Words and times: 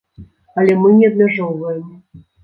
Але 0.61 0.77
мы 0.83 0.93
не 1.01 1.09
абмяжоўваем. 1.11 1.85